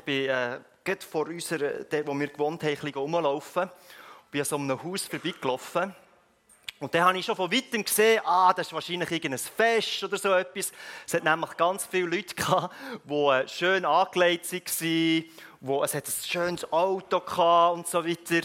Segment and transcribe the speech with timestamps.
[0.00, 3.68] Ich bin äh, gerade vor unserer, dort, wo wir gewohnt haben, rumlaufen.
[4.24, 5.94] Ich bin an so einem Haus vorbeigelaufen.
[6.78, 10.16] Und dann habe ich schon von weitem gesehen, ah, das ist wahrscheinlich irgendein Fest oder
[10.16, 10.72] so etwas.
[11.06, 12.74] Es hat nämlich ganz viele Leute gehabt,
[13.04, 15.24] die äh, schön angelegt waren,
[15.60, 18.40] wo es hat ein schönes Auto gehabt und so weiter.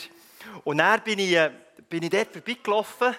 [0.66, 1.52] Und dann bin ich, äh,
[1.88, 3.16] bin ich dort vorbeigelaufen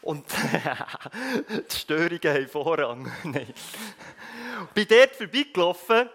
[0.00, 0.24] und
[1.70, 3.12] die Störungen haben Vorrang.
[3.24, 3.52] Nein.
[4.72, 6.08] Bin dort vorbeigelaufen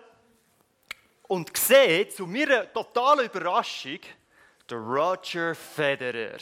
[1.28, 4.00] und gesehen, zu meiner totalen Überraschung,
[4.70, 6.38] der Roger Federer.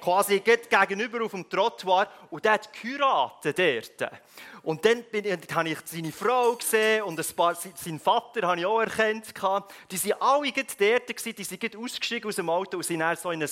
[0.00, 3.58] Quasi gegenüber auf dem Trottoir und der hat geheiratet
[3.98, 4.12] dort.
[4.62, 8.60] Und dann bin ich, habe ich seine Frau gesehen und ein paar, seinen Vater habe
[8.60, 9.26] ich auch erkannt.
[9.90, 13.30] Die waren alle dort, gewesen, die sind ausgestiegen aus dem Auto und sind dann so
[13.30, 13.50] in ein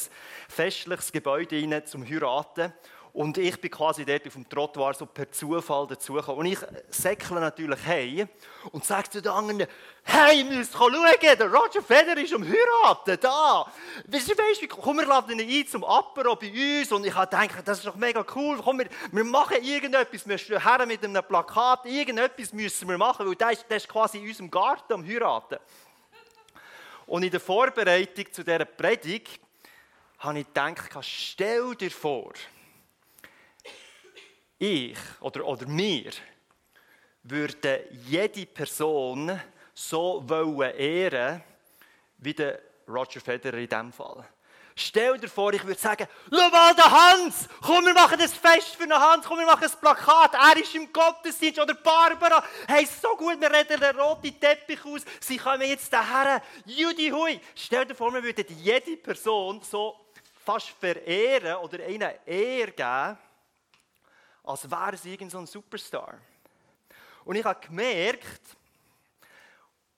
[0.48, 2.72] festliches Gebäude rein zum Heiraten.
[3.14, 6.40] Und ich bin quasi dort auf dem Trottoir so per Zufall dazugekommen.
[6.40, 6.58] Und ich
[6.88, 8.26] säckle natürlich hey
[8.70, 9.66] und sage zu den anderen,
[10.02, 13.70] hey, ihr müsst schauen, der Roger Federer ist am Heiraten, da.
[14.06, 16.90] Weißt du, weißt, komm, wir laden ihn ein zum Apero bei uns.
[16.90, 18.58] Und ich habe das ist doch mega cool.
[18.64, 20.26] Komm, wir, wir machen irgendetwas.
[20.26, 21.84] Wir stehen her mit einem Plakat.
[21.84, 25.58] Irgendetwas müssen wir machen, weil der ist, der ist quasi in unserem Garten am Heiraten.
[27.04, 29.38] Und in der Vorbereitung zu dieser Predigt
[30.20, 32.32] habe ich gedacht, stell dir vor,
[34.62, 36.12] ich oder, oder wir
[37.24, 39.40] würden jede Person
[39.74, 41.42] so wollen ehren,
[42.18, 44.24] wie der Roger Federer in diesem Fall.
[44.74, 48.76] Stell dir vor, ich würde sagen, schau mal den Hans, komm, wir machen das Fest
[48.76, 52.86] für den Hans, komm, wir machen ein Plakat, er ist im Gottesdienst, oder Barbara, hey,
[52.86, 57.38] so gut, wir reden den roten Teppich aus, sie kommen jetzt daher, Judy Hui.
[57.54, 59.96] Stell dir vor, wir würden jede Person so
[60.42, 63.18] fast verehren oder ihnen Ehr geben,
[64.44, 66.18] als wäre sie irgendein so Superstar.
[67.24, 68.56] Und ich habe gemerkt,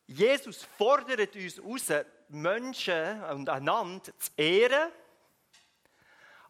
[0.07, 4.91] Jesus fordert uns raus, Menschen und einander zu ehren,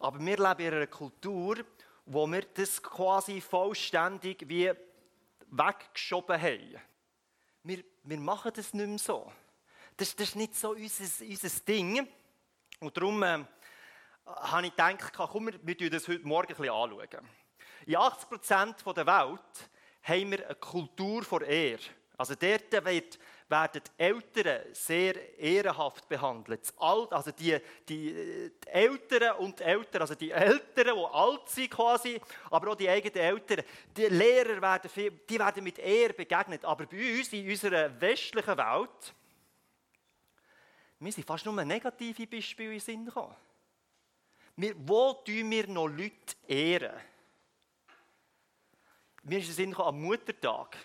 [0.00, 1.56] aber wir leben in einer Kultur,
[2.06, 4.72] wo wir das quasi vollständig wie
[5.46, 6.76] weggeschoben haben.
[7.62, 9.32] Wir, wir machen das nicht mehr so.
[9.96, 12.06] Das, das ist nicht so unser, unser Ding.
[12.80, 13.44] Und darum äh,
[14.26, 17.28] habe ich gedacht, komm, wir, wir das heute Morgen ein bisschen anschauen.
[17.86, 19.70] In 80 Prozent der Welt
[20.02, 21.82] haben wir eine Kultur vor Ehre.
[22.16, 23.18] Also dort wird,
[23.48, 26.72] werden die Eltern sehr ehrenhaft behandelt.
[26.78, 27.58] Also die,
[27.88, 32.76] die, die Eltern und die Eltern, also die Eltern, die alt sind quasi, aber auch
[32.76, 33.64] die eigenen Eltern,
[33.96, 36.64] die Lehrer werden, viel, die werden mit Ehre begegnet.
[36.64, 39.14] Aber bei uns, in unserer westlichen Welt,
[41.00, 43.34] wir sind fast nur negative Beispiele in den Sinn gekommen.
[44.56, 46.94] Wo tun wir noch Leute ehren?
[49.24, 50.76] Mir ist es Sinn am Muttertag.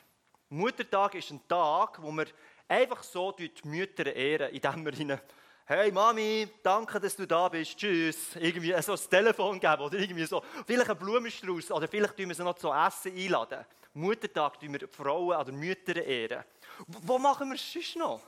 [0.49, 2.25] Muttertag ist ein Tag, wo wir
[2.67, 5.19] einfach so die Mütter ehren, indem wir ihnen
[5.65, 7.77] Hey Mami, danke, dass du da bist.
[7.77, 8.35] Tschüss.
[8.37, 10.43] Irgendwie so ein Telefon geben oder irgendwie so.
[10.65, 13.63] Vielleicht ein Blumenstrauß oder vielleicht tun wir sie noch zu essen einladen.
[13.93, 16.43] Muttertag tun wir Frauen oder Mütter ehren.
[16.87, 18.19] Wo machen wir es sonst noch?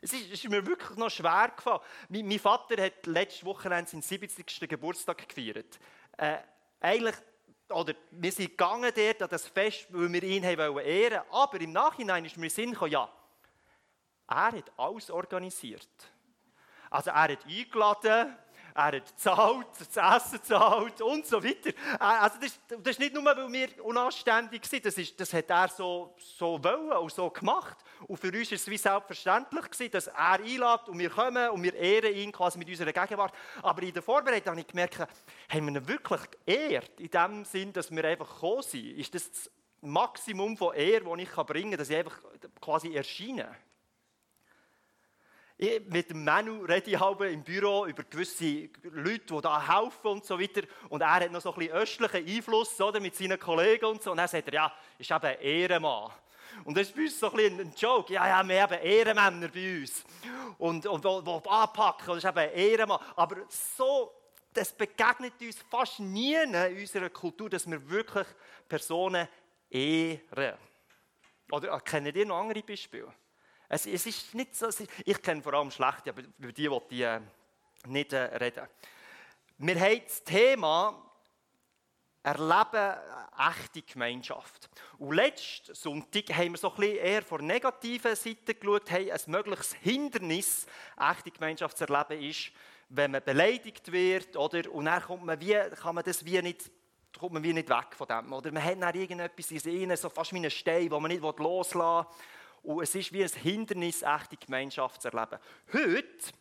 [0.00, 1.80] Es ist, ist, mir wirklich noch schwer gefallen.
[2.08, 4.46] Mein, mein Vater hat letzte Woche seinen 70.
[4.66, 5.78] Geburtstag gefeiert.
[6.16, 6.38] Äh,
[6.80, 7.16] eigentlich
[7.74, 11.30] oder wir sind gegangen dort an das Fest, weil wir ihn haben ehren wollten.
[11.30, 13.08] Aber im Nachhinein ist mir Sinn gekommen, ja,
[14.28, 15.88] er hat alles organisiert.
[16.90, 18.36] Also er hat eingeladen,
[18.74, 21.70] er hat gezahlt, das Essen gezahlt und so weiter.
[21.70, 25.48] Äh, also das, das ist nicht nur, weil wir unanständig sind, das, ist, das hat
[25.48, 27.76] er so, so wollen und so gemacht.
[28.08, 31.62] Und für uns war es wie selbstverständlich, gewesen, dass er einlädt und wir kommen und
[31.62, 33.32] wir ehren ihn quasi mit unserer Gegenwart.
[33.62, 35.08] Aber in der Vorbereitung habe ich gemerkt, haben
[35.66, 38.98] wir ihn wirklich geehrt, in dem Sinn, dass wir einfach gekommen sind.
[38.98, 42.18] Ist das das Maximum von Ehre, das ich bringen kann, dass ich einfach
[42.60, 43.54] quasi erscheine?
[45.56, 50.24] Mit dem Manu rede ich halb im Büro über gewisse Leute, die da helfen und
[50.24, 50.62] so weiter.
[50.88, 54.10] Und er hat noch so ein bisschen östlichen Einfluss oder, mit seinen Kollegen und so.
[54.10, 56.10] Und dann sagt er, ja, ist eben Ehrenmann.
[56.64, 58.12] Und das ist bei uns so ein, bisschen ein Joke.
[58.12, 60.04] Ja, ja, wir haben Ehrenmänner bei uns.
[60.58, 63.00] Und, und die anpacken, das ist eben Ehrenmann.
[63.14, 64.12] Aber so,
[64.52, 68.26] das begegnet uns fast nie in unserer Kultur, dass wir wirklich
[68.68, 69.28] Personen
[69.70, 70.58] ehren.
[71.50, 73.12] Oder kennt ihr noch andere Beispiele?
[73.68, 74.68] Es, es ist nicht so,
[75.04, 77.20] ich kenne vor allem schlechte, aber über die wollte ich äh,
[77.86, 78.66] nicht äh, reden.
[79.58, 81.00] Wir haben das Thema
[82.22, 82.94] Erleben
[83.38, 84.70] echte Gemeinschaft.
[84.98, 89.12] Und letzten Sonntag haben wir so ein bisschen eher von der negativen Seite geschaut, hey,
[89.12, 90.66] ein mögliches Hindernis,
[90.98, 92.50] echte Gemeinschaft zu erleben, ist,
[92.88, 94.72] wenn man beleidigt wird, oder?
[94.72, 96.70] Und dann kommt man wie, kann man das wie nicht
[97.18, 98.32] kommt man wie nicht weg von dem.
[98.32, 101.22] Oder man hat dann irgendetwas in sich, so fast wie einen Stein, den man nicht
[101.22, 102.06] loslassen will.
[102.64, 105.38] Und es ist wie ein Hindernis, echte Gemeinschaft zu erleben.
[105.70, 106.32] Heute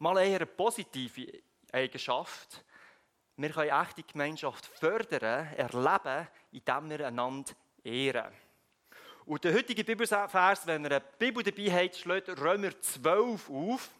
[0.00, 2.64] mal eher eine positive Eigenschaft.
[3.36, 7.52] Wir können echte Gemeinschaft fördern, erleben, indem wir einander
[7.84, 8.32] ehren.
[9.26, 13.90] Und der heutige Bibelvers, wenn ihr eine Bibel dabei habt, schlägt Römer 12 auf,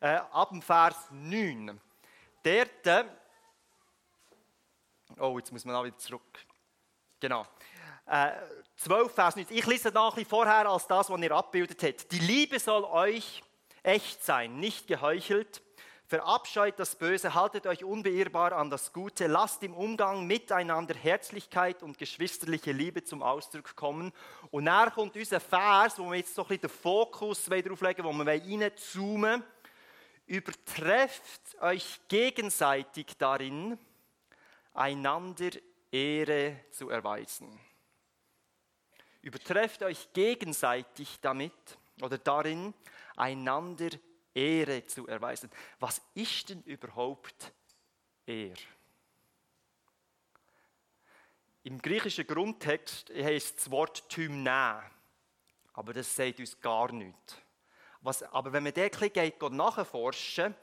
[0.00, 1.78] äh, ab dem Vers 9.
[2.42, 3.06] Dort,
[5.18, 6.46] oh, jetzt muss man auch wieder zurück.
[7.20, 7.46] Genau.
[8.06, 8.32] Äh,
[8.76, 9.46] 12, Vers 9.
[9.50, 12.12] Ich lese noch ein bisschen vorher als das, was ihr abbildet habt.
[12.12, 13.42] Die Liebe soll euch
[13.82, 15.62] echt sein, nicht geheuchelt.
[16.06, 21.96] Verabscheut das Böse, haltet euch unbeirrbar an das Gute, lasst im Umgang miteinander Herzlichkeit und
[21.96, 24.12] geschwisterliche Liebe zum Ausdruck kommen.
[24.50, 28.04] Und nachher kommt unser Vers, wo wir jetzt so ein bisschen den Fokus darauf legen,
[28.04, 29.42] wo wir reinzoomen
[30.26, 33.78] Übertrefft euch gegenseitig darin,
[34.72, 35.50] einander
[35.92, 37.60] Ehre zu erweisen.
[39.24, 42.74] Übertrefft euch gegenseitig damit oder darin,
[43.16, 43.88] einander
[44.34, 45.50] Ehre zu erweisen.
[45.80, 47.54] Was ist denn überhaupt
[48.26, 48.60] Ehre?
[51.62, 54.82] Im griechischen Grundtext heißt das Wort Tymna,
[55.72, 57.38] aber das sagt uns gar nichts.
[58.02, 60.54] Was, aber wenn man dort geht, nachforschen,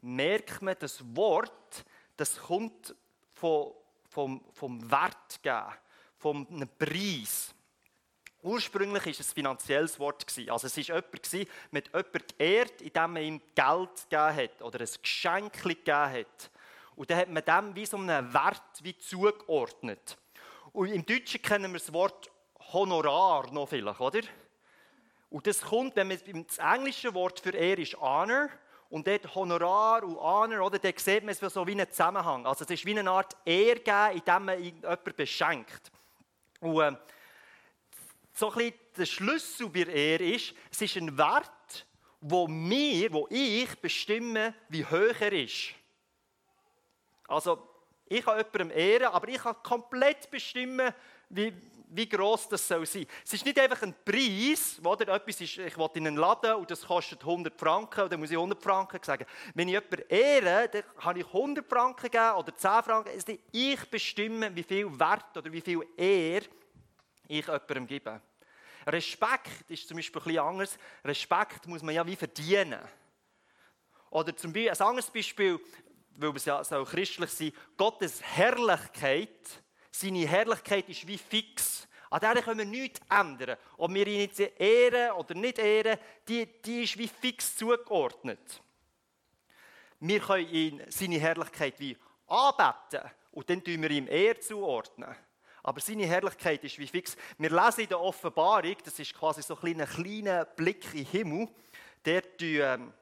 [0.00, 1.84] merkt man, das Wort,
[2.16, 2.96] das kommt
[3.34, 3.74] vom,
[4.08, 5.74] vom, vom Wert geben,
[6.16, 7.45] vom Preis.
[8.46, 10.24] Ursprünglich war es ein finanzielles Wort.
[10.48, 11.32] Also es war jemand,
[11.72, 16.50] mit jemandem geehrt, indem man ihm Geld gegeben hat oder ein Geschenk gegeben hat.
[16.94, 20.16] Und dann hat man dem wie so einen Wert wie zugeordnet.
[20.72, 22.30] Und im Deutschen kennen wir das Wort
[22.72, 24.20] Honorar noch vielleicht, oder?
[25.28, 28.48] Und das kommt, wenn man das englische Wort für Ehre ist Honor
[28.90, 32.46] und dort Honorar und Honor, oder, dort sieht man es so wie einen Zusammenhang.
[32.46, 35.90] Also es ist wie eine Art Ehre geben, indem man jemanden beschenkt.
[36.60, 36.96] Und, äh,
[38.36, 41.86] so ein der Schlüssel bei Ehre ist, es ist ein Wert,
[42.20, 45.74] wo mir, wo ich bestimme, wie hoch er ist.
[47.28, 47.68] Also,
[48.06, 50.92] ich kann jemandem ehren, aber ich kann komplett bestimmen,
[51.28, 51.52] wie,
[51.88, 53.06] wie gross das soll sein.
[53.24, 56.70] Es ist nicht einfach ein Preis, wo etwas ist, ich will in einen Laden und
[56.70, 59.26] das kostet 100 Franken und dann muss ich 100 Franken sagen.
[59.54, 63.10] Wenn ich jemanden ehre, dann kann ich 100 Franken geben oder 10 Franken.
[63.12, 66.46] Also ich bestimme, wie viel Wert oder wie viel Ehre
[67.28, 68.20] ich jemandem gebe.
[68.86, 70.78] Respekt ist zum Beispiel etwas anders.
[71.04, 72.80] Respekt muss man ja wie verdienen.
[74.10, 75.60] Oder zum Beispiel, ein anderes Beispiel,
[76.16, 81.88] weil es ja so christlich sein Gottes Herrlichkeit, seine Herrlichkeit ist wie fix.
[82.10, 83.56] An der können wir nichts ändern.
[83.76, 88.62] Ob wir ihn jetzt ehren oder nicht ehren, die, die ist wie fix zugeordnet.
[89.98, 91.96] Wir können ihn, seine Herrlichkeit wie
[92.28, 95.14] anbeten und dann tun wir ihm Ehr zuordnen.
[95.66, 97.16] Aber seine Herrlichkeit ist wie fix.
[97.38, 101.48] Wir lesen in der Offenbarung, das ist quasi so ein kleiner, Blick in den Himmel,
[102.04, 102.92] der ähm,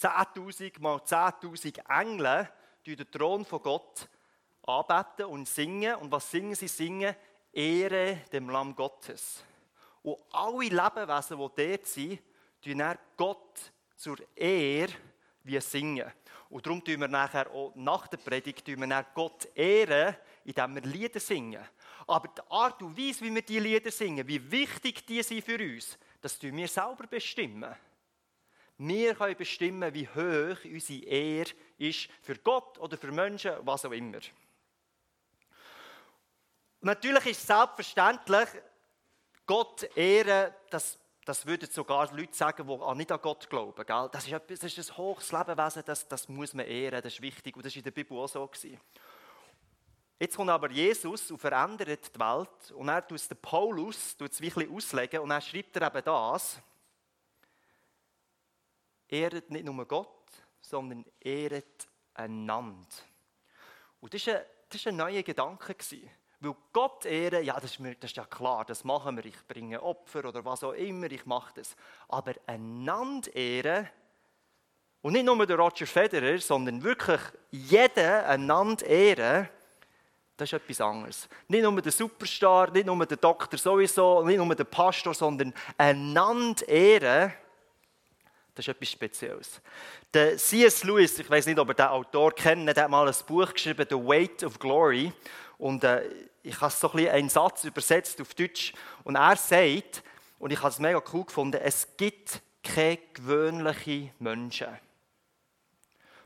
[0.00, 2.48] 10.000 mal 10.000 Engel
[2.86, 4.08] den Thron von Gott
[4.62, 5.96] anbeten und singen.
[5.96, 6.68] Und was singen sie?
[6.68, 7.16] Singen
[7.52, 9.42] Ehre dem Lamm Gottes.
[10.04, 12.22] Und alle Lebewesen, die dort sind,
[12.62, 14.92] tun Gott zur Ehre
[15.42, 16.12] wie singen.
[16.48, 20.14] Und darum tun wir nachher auch nach der Predigt tun wir Gott ehren,
[20.46, 21.62] indem wir Lieder singen.
[22.06, 25.58] Aber die Art und Weise, wie wir diese Lieder singen, wie wichtig die sind für
[25.58, 27.74] uns, das tun wir selber bestimmen.
[28.78, 33.92] Wir können bestimmen, wie hoch unsere Ehre ist für Gott oder für Menschen, was auch
[33.92, 34.18] immer.
[36.82, 38.48] Natürlich ist es selbstverständlich,
[39.46, 43.84] Gott ehren, das das würden sogar Leute sagen, die nicht an Gott glauben.
[43.84, 44.08] Gell?
[44.12, 47.56] Das, ist das ist ein hohes Lebewesen, das, das muss man ehren, das ist wichtig.
[47.56, 48.46] Und das war in der Bibel auch so.
[48.46, 48.80] Gewesen.
[50.18, 52.70] Jetzt kommt aber Jesus und verändert die Welt.
[52.74, 55.20] Und er tut den Paulus tut es wirklich auslegen.
[55.20, 56.58] Und er schreibt eben das.
[59.08, 60.24] Ehret nicht nur Gott,
[60.60, 62.86] sondern ehret einander.
[64.00, 65.76] Und das war ein, ein neuer Gedanke.
[66.40, 69.24] Weil Gott ehren, ja, das ist, mir, das ist ja klar, das machen wir.
[69.24, 71.76] Ich bringe Opfer oder was auch immer, ich mache das.
[72.08, 73.88] Aber einander ehren,
[75.02, 77.20] und nicht nur der Roger Federer, sondern wirklich
[77.52, 79.48] jeden einander ehren,
[80.36, 81.28] das ist etwas anderes.
[81.48, 86.68] Nicht nur der Superstar, nicht nur der Doktor sowieso, nicht nur der Pastor, sondern einander
[86.68, 87.32] ehren,
[88.54, 89.60] das ist etwas Spezielles.
[90.12, 90.82] Der C.S.
[90.84, 93.86] Lewis, ich weiß nicht, ob ihr den Autor kennt, der hat mal ein Buch geschrieben,
[93.88, 95.12] The Weight of Glory.
[95.58, 96.08] Und äh,
[96.42, 98.72] ich habe so ein einen Satz übersetzt auf Deutsch.
[99.04, 100.02] Und er sagt,
[100.38, 104.68] und ich habe es mega cool gefunden, es gibt keine gewöhnlichen Menschen.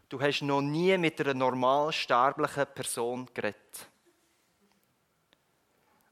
[0.08, 3.88] Du hast noch nie mit einer normal sterblichen Person geredet.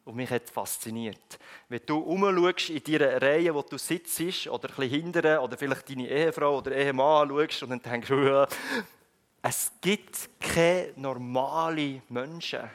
[0.09, 1.39] Und mich hat fasziniert.
[1.69, 5.91] Wenn du umschaust in deiner Reihe, wo du sitzt, oder ein bisschen hinterher, oder vielleicht
[5.91, 8.49] deine Ehefrau oder Ehemann anschaust und dann denkst du, ja,
[9.43, 12.71] es gibt keine normalen Menschen.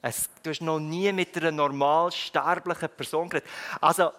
[0.00, 3.50] Es, du hast noch nie mit einer normal sterblichen Person geredet.
[3.82, 4.10] Also,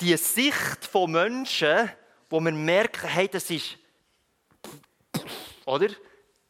[0.00, 1.90] die Sicht von Menschen,
[2.30, 3.76] wo man merkt, hey, das ist,
[5.66, 5.88] oder?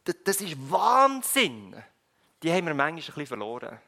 [0.05, 1.75] Das ist Wahnsinn.
[2.43, 3.79] Die haben wir manchmal ein bisschen verloren.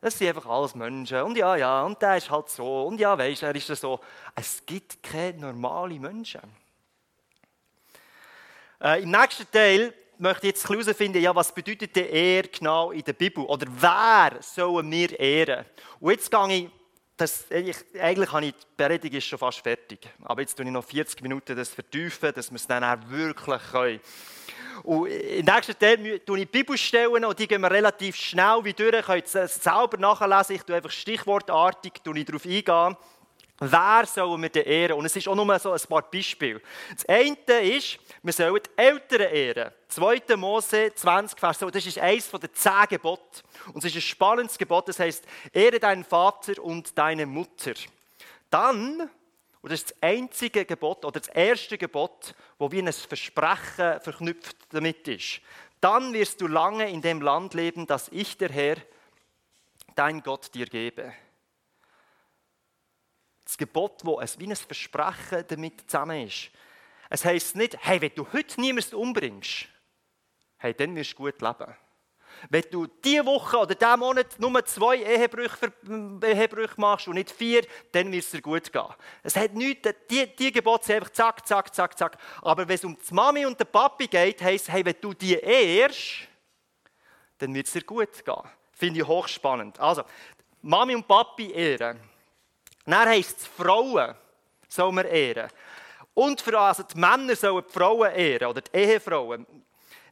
[0.00, 1.22] Das sind einfach alles Menschen.
[1.22, 2.86] Und ja, ja, und der ist halt so.
[2.86, 4.00] Und ja, weisst er ist so.
[4.34, 6.40] Es gibt keine normalen Menschen.
[8.82, 13.04] Äh, Im nächsten Teil möchte ich jetzt herausfinden, ja, was bedeutet die Ehre genau in
[13.04, 13.44] der Bibel?
[13.44, 15.64] Oder wer sollen wir ehren?
[16.00, 16.70] Und jetzt gehe ich,
[17.16, 20.08] das, ich, eigentlich habe ich, die Predigt ist schon fast fertig.
[20.24, 23.62] Aber jetzt tue ich noch 40 Minuten das vertiefen, dass wir es dann auch wirklich
[23.70, 24.00] können.
[24.84, 28.92] Und im nächsten Teil tue ich Bibelstellen und die gehen wir relativ schnell wie durch.
[28.92, 30.56] Ihr könnt es selber nachlesen.
[30.56, 32.96] Ich tue einfach stichwortartig darauf eingehen.
[33.64, 34.98] Wer sollen wir denn ehren?
[34.98, 36.60] Und es ist auch nur so ein paar Beispiele.
[36.92, 39.70] Das eine ist, wir sollen die Eltern ehren.
[39.86, 40.36] 2.
[40.36, 41.70] Mose 20, Vers so.
[41.70, 43.42] Das ist eines der zehn Gebote.
[43.72, 44.88] Und es ist ein spannendes Gebot.
[44.88, 47.74] Das heißt, ehre deinen Vater und deine Mutter.
[48.50, 49.08] Dann,
[49.62, 54.56] und das ist das einzige Gebot oder das erste Gebot, wo wie ein Versprechen verknüpft
[54.70, 55.40] damit ist.
[55.80, 58.76] Dann wirst du lange in dem Land leben, das ich, der Herr,
[59.94, 61.12] dein Gott, dir gebe
[63.52, 66.50] das Gebot, wo es wie ein Versprechen damit zusammen ist.
[67.10, 69.68] Es heisst nicht, hey, wenn du heute niemanden umbringst,
[70.56, 71.76] hey, dann wirst du gut leben.
[72.50, 75.72] Wenn du diese Woche oder diesen Monat nur zwei Ehebrüche,
[76.22, 78.82] Ehebrüche machst und nicht vier, dann wird es dir gut gehen.
[79.22, 82.18] Es hat nichts, die, die Gebote sind einfach zack, zack, zack, zack.
[82.42, 85.14] Aber wenn es um die Mami und den Papi geht, heisst es, hey, wenn du
[85.14, 86.28] die ehrst,
[87.38, 88.42] dann wird es dir gut gehen.
[88.72, 89.78] Finde ich hochspannend.
[89.78, 90.02] Also,
[90.62, 92.00] Mami und Papi ehren.
[92.84, 94.14] Dann heisst es, Frauen
[94.68, 95.50] sollen wir ehren.
[96.14, 99.46] Und für also die Männer sollen die Frauen ehren, oder die Ehefrauen.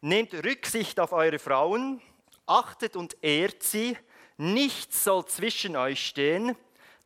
[0.01, 2.01] Nehmt Rücksicht auf eure Frauen,
[2.51, 3.97] achtet und ehrt sie.
[4.37, 6.57] Nichts soll zwischen euch stehen,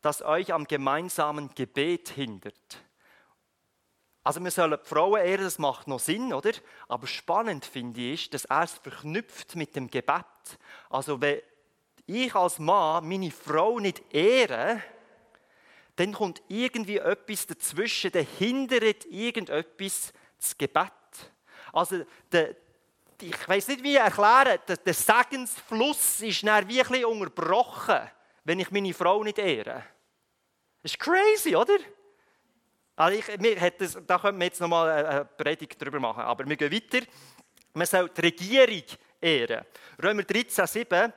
[0.01, 2.81] das euch am gemeinsamen Gebet hindert.
[4.23, 6.51] Also wir sollen die Frauen ehren, das macht noch Sinn, oder?
[6.87, 10.25] Aber spannend finde ich, dass er es verknüpft mit dem Gebet.
[10.89, 11.41] Also wenn
[12.07, 14.81] ich als Mann meine Frau nicht ehre,
[15.97, 20.91] dann kommt irgendwie etwas dazwischen, der hindert irgendetwas das Gebet.
[21.71, 22.55] Also der,
[23.21, 27.99] ich weiß nicht, wie erklären, der, der Segensfluss ist dann wie ein bisschen unterbrochen,
[28.43, 29.83] wenn ich meine Frau nicht ehre.
[30.81, 31.77] Das ist crazy, oder?
[32.95, 36.21] Also ich, mir das, da könnten wir jetzt nochmal eine Predigt darüber machen.
[36.21, 37.05] Aber wir gehen weiter.
[37.73, 38.83] Man soll die Regierung
[39.19, 39.65] ehren.
[40.01, 41.13] Römer 13, 7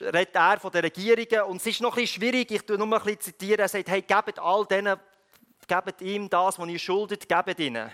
[0.00, 1.50] redet er von den Regierungen.
[1.50, 3.58] Und es ist noch ein bisschen schwierig, ich tue nur ein bisschen.
[3.58, 4.98] Er sagt, hey, gebt all denen,
[5.66, 7.90] gebt ihm das, was ihr schuldet, gebt ihnen.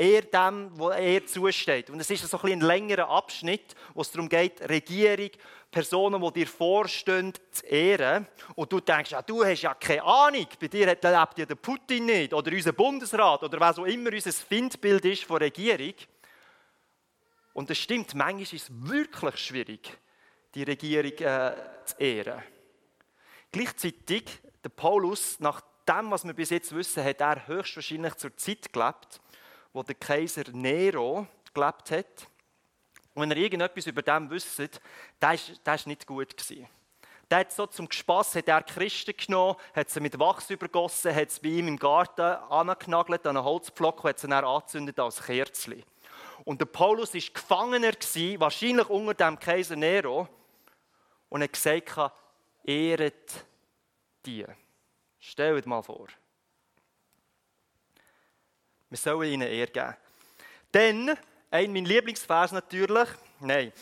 [0.00, 1.90] Er dem, wo er zusteht.
[1.90, 5.30] Und es ist so ein, ein längerer Abschnitt, wo es darum geht, Regierung,
[5.72, 8.28] Personen, die dir vorstehen, zu ehren.
[8.54, 12.06] Und du denkst, ja, du hast ja keine Ahnung, bei dir lebt ja der Putin
[12.06, 15.94] nicht oder unser Bundesrat oder was auch immer unser Findbild ist von Regierung.
[17.52, 19.98] Und es stimmt, manchmal ist es wirklich schwierig,
[20.54, 22.40] die Regierung äh, zu ehren.
[23.50, 24.30] Gleichzeitig,
[24.62, 29.20] der Paulus, nach dem, was wir bis jetzt wissen, hat er höchstwahrscheinlich zur Zeit gelebt,
[29.78, 32.26] wo der Kaiser Nero gelebt hat.
[33.14, 34.80] Und wenn ihr irgendetwas über dem wisst,
[35.20, 36.36] das war nicht gut.
[36.36, 36.66] Gewesen.
[37.30, 41.30] Der hat so zum Spass hat er Christen genommen, hat sie mit Wachs übergossen, hat
[41.30, 45.22] sie bei ihm im Garten angenagelt an einen Holzpflock und hat sie dann angezündet als
[45.22, 45.84] Kerzchen.
[46.44, 47.92] Und der Paulus war Gefangener,
[48.40, 50.26] wahrscheinlich unter dem Kaiser Nero
[51.28, 52.14] und er gesagt hat,
[52.64, 53.44] ehret
[54.26, 54.44] die.
[55.20, 56.08] Stellt mal vor.
[58.90, 59.96] Wir sollen ihnen Ehre geben.
[60.72, 61.18] Dann,
[61.50, 63.08] ein mein Lieblingsvers natürlich,
[63.40, 63.72] nein,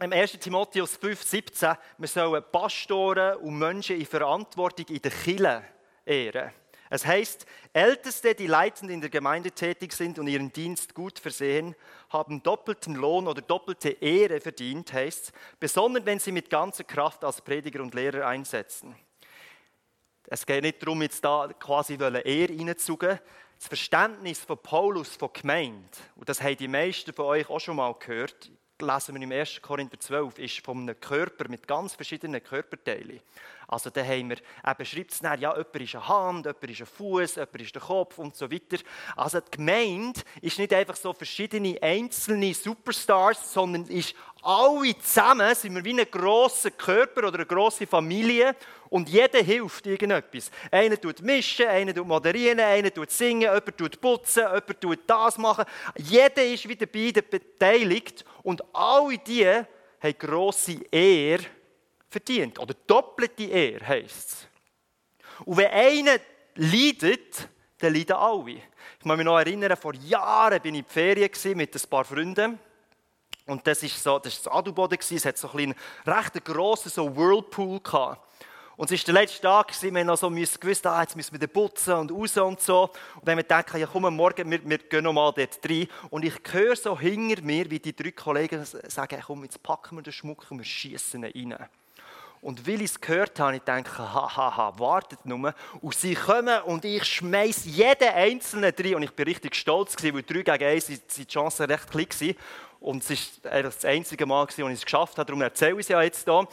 [0.00, 0.32] im 1.
[0.32, 5.64] Timotheus 5, 17, wir sollen Pastoren und Menschen in Verantwortung in der Kirche
[6.06, 6.52] ehren.
[6.90, 11.74] Es heißt, Älteste, die leitend in der Gemeinde tätig sind und ihren Dienst gut versehen,
[12.08, 17.42] haben doppelten Lohn oder doppelte Ehre verdient, heißt besonders wenn sie mit ganzer Kraft als
[17.42, 18.94] Prediger und Lehrer einsetzen.
[20.28, 23.18] Es geht nicht darum, jetzt da quasi Ehre reinzugen.
[23.58, 27.76] Das Verständnis von Paulus von Gemeinde, und das haben die meisten von euch auch schon
[27.76, 29.60] mal gehört, lesen wir im 1.
[29.60, 33.20] Korinther 12, ist von einem Körper mit ganz verschiedenen Körperteilen.
[33.70, 36.80] Also da haben wir, eben schreibt es dann, ja, jemand ist eine Hand, jemand ist
[36.80, 38.78] ein Fuß, jemand ist der Kopf und so weiter.
[39.14, 45.74] Also die Gemeinde ist nicht einfach so verschiedene einzelne Superstars, sondern ist alle zusammen, sind
[45.74, 48.56] wir wie ein grosser Körper oder eine grosse Familie
[48.88, 50.50] und jeder hilft irgendetwas.
[50.70, 55.36] Einer tut mischen, einer tut moderieren, einer tut singen, jemand tut putzen, jemand tut das
[55.36, 55.66] machen.
[55.98, 61.44] Jeder ist wieder dabei, beteiligt und alle die haben grosse Ehre
[62.08, 62.58] verdient.
[62.58, 64.48] Oder doppelte Ehre heisst es.
[65.44, 66.18] Und wenn einer
[66.54, 67.48] leidet,
[67.78, 68.50] dann leiden alle.
[68.50, 72.04] Ich kann mich noch erinnern, vor Jahren bin ich in die Ferien mit ein paar
[72.04, 72.58] Freunden.
[73.46, 75.74] Und das war so, das, das Adelboden, es hat so einen
[76.06, 78.20] recht grossen so Whirlpool gehabt.
[78.76, 81.40] Und es war der letzte Tag, wir haben noch so gewusst, ah, jetzt müssen wir
[81.40, 82.82] den putzen und raus und so.
[82.82, 85.88] Und dann haben wir gedacht, ja komm, morgen, wir, wir gehen noch mal dort rein.
[86.10, 90.02] Und ich höre so hinter mir, wie die drei Kollegen sagen, komm, jetzt packen wir
[90.02, 91.68] den Schmuck und wir schießen ihn rein.
[92.40, 95.54] Und weil ich es gehört habe, ich denke, haha, ha, wartet nur.
[95.80, 98.94] Und sie kommen und ich schmeiße jeden Einzelnen rein.
[98.94, 102.06] Und ich bin richtig stolz, gewesen, weil drei gegen eins sind die Chancen recht klein
[102.08, 102.36] waren.
[102.80, 105.88] Und es war das einzige Mal, wo ich es geschafft habe, darum erzähle ich es
[105.88, 106.46] ja jetzt hier.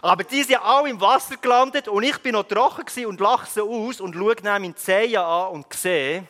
[0.00, 3.60] Aber die sind alle im Wasser gelandet und ich bin noch trocken und lache sie
[3.60, 6.26] aus und schaue dann meinen Zehen an und sehe,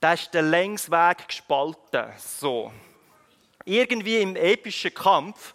[0.00, 2.06] da ist der Längsweg gespalten.
[2.18, 2.72] So.
[3.64, 5.54] Irgendwie im epischen Kampf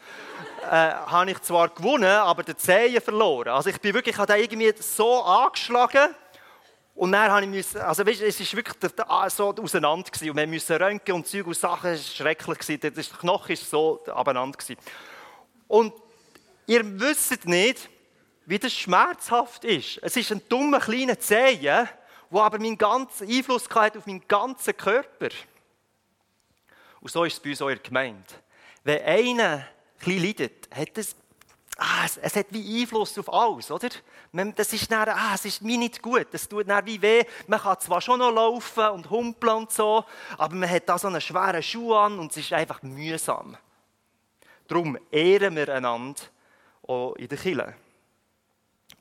[0.64, 3.50] äh, habe ich zwar gewonnen, aber den Zehen verloren.
[3.50, 6.16] Also ich bin wirklich, ich habe irgendwie so angeschlagen
[6.98, 8.76] und dann habe ich müssen, also weißt, es ist wirklich
[9.30, 10.32] so auseinander gewesen.
[10.32, 12.80] und wir mussten röntgen und Zeug und Sachen, es war schrecklich gewesen.
[12.82, 14.78] Der Knochen war so abeinander gewesen.
[15.68, 15.94] Und
[16.66, 17.88] ihr wisst nicht,
[18.48, 20.00] wie das schmerzhaft ist.
[20.02, 21.88] Es ist ein dummer kleiner Zehen, der
[22.32, 25.30] aber meinen ganzen Einfluss hat auf meinen ganzen Körper.
[27.00, 28.24] Und so ist es bei uns eurer Gemeinde.
[28.84, 29.68] Wenn einer
[30.00, 31.16] ein bisschen leidet, hat das
[31.78, 33.90] ah, es, es, hat wie Einfluss auf alles, oder?
[34.56, 37.24] Das ist dann, ah, es ist mir nicht gut, es tut dann wie weh.
[37.48, 40.04] Man kann zwar schon noch laufen und humpeln und so,
[40.38, 43.58] aber man hat da so einen schweren Schuh an und es ist einfach mühsam.
[44.68, 46.22] Darum ehren wir einander
[46.86, 47.76] auch in der Kirche.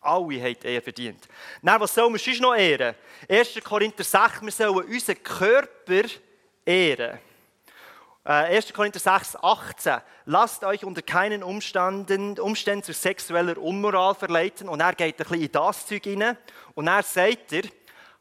[0.01, 1.29] Alle haben Ehre verdient.
[1.63, 2.95] Dann, was sollen wir sonst noch ehren?
[3.29, 3.59] 1.
[3.65, 6.03] Korinther 6, wir sollen unseren Körper
[6.65, 7.19] ehren.
[8.27, 8.71] 1.
[8.71, 10.01] Äh, Korinther 6, 18.
[10.25, 14.69] Lasst euch unter keinen Umständen, Umständen zu sexueller Unmoral verleiten.
[14.69, 16.37] Und er geht ein bisschen in das Zeug rein.
[16.75, 17.63] Und er sagt er,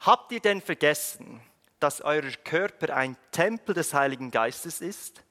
[0.02, 1.42] habt ihr denn vergessen,
[1.80, 5.24] dass euer Körper ein Tempel des Heiligen Geistes ist?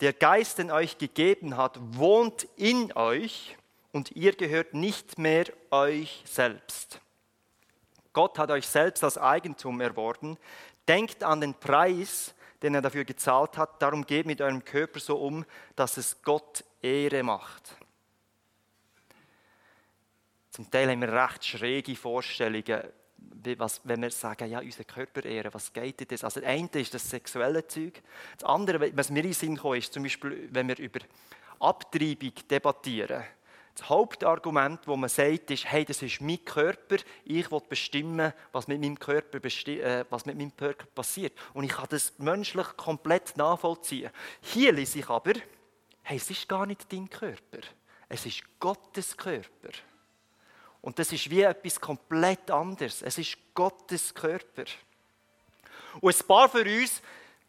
[0.00, 3.56] Der Geist, den euch gegeben hat, wohnt in euch
[3.92, 6.98] und ihr gehört nicht mehr euch selbst.
[8.14, 10.38] Gott hat euch selbst als Eigentum erworben.
[10.88, 12.33] Denkt an den Preis,
[12.64, 13.80] den er dafür gezahlt hat.
[13.80, 15.44] Darum geht mit eurem Körper so um,
[15.76, 17.76] dass es Gott Ehre macht.
[20.50, 22.82] Zum Teil haben wir recht schräge Vorstellungen,
[23.58, 26.24] was, wenn wir sagen, ja, unser Körper ehren, was geht das?
[26.24, 28.02] Also, das eine ist das sexuelle Zeug.
[28.38, 31.00] Das andere, was mir in den Sinn kommt, ist zum Beispiel, wenn wir über
[31.60, 33.24] Abtreibung debattieren.
[33.74, 38.68] Das Hauptargument, das man sagt, ist, hey, das ist mein Körper, ich will bestimmen, was
[38.68, 41.32] mit meinem Körper, äh, was mit meinem Körper passiert.
[41.54, 44.10] Und ich kann das menschlich komplett nachvollziehen.
[44.40, 45.32] Hier lese ich aber,
[46.02, 47.58] hey, es ist gar nicht dein Körper,
[48.08, 49.72] es ist Gottes Körper.
[50.84, 53.00] Und das ist wie etwas komplett anderes.
[53.00, 54.64] Es ist Gottes Körper.
[55.98, 57.00] Und ein paar von uns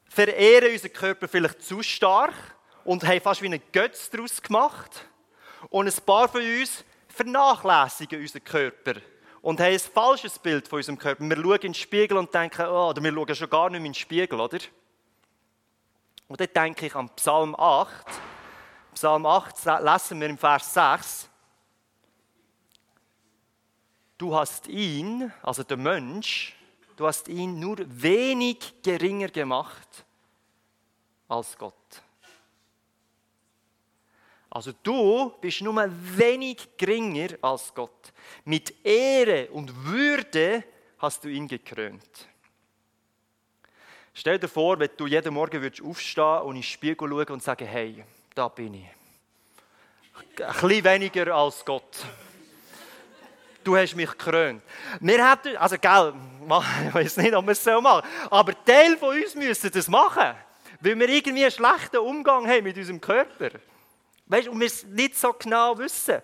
[0.05, 2.33] verehren unseren Körper vielleicht zu stark
[2.85, 5.05] und haben fast wie einen Götz daraus gemacht.
[5.69, 8.95] Und ein paar von uns vernachlässigen unseren Körper
[9.41, 11.23] und haben ein falsches Bild von unserem Körper.
[11.23, 13.85] Wir schauen in den Spiegel und denken, oh, oder wir schauen schon gar nicht mehr
[13.85, 14.59] in den Spiegel, oder?
[16.27, 18.05] Und dann denke ich an Psalm 8.
[18.95, 21.29] Psalm 8 lesen wir im Vers 6.
[24.17, 26.55] Du hast ihn, also der Mensch,
[26.95, 30.05] du hast ihn nur wenig geringer gemacht
[31.27, 31.73] als Gott.
[34.55, 35.85] Also du bist nur
[36.17, 38.13] wenig geringer als Gott.
[38.45, 40.63] Mit Ehre und Würde
[40.97, 42.29] hast du ihn gekrönt.
[44.13, 47.43] Stell dir vor, wenn du jeden Morgen würdest aufstehen und in den Spiegel schauen und
[47.43, 48.01] sagen, hey,
[48.33, 48.85] da bin ich.
[50.41, 52.05] Ein bisschen weniger als Gott.
[53.61, 54.63] Du hast mich gekrönt.
[55.01, 56.13] Wir hätten, also gell,
[56.87, 60.33] ich weiß nicht, ob wir es so machen, aber Teil von uns müssen das machen,
[60.79, 63.49] weil wir irgendwie einen schlechten Umgang haben mit unserem Körper.
[64.27, 66.21] Weißt, und wir es nicht so genau wissen.